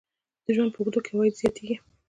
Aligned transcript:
د 0.45 0.47
ژوند 0.55 0.71
په 0.73 0.79
اوږدو 0.81 0.99
کې 1.05 1.11
عواید 1.13 1.35
زیاتیږي. 1.41 1.75